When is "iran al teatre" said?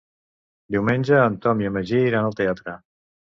2.07-2.77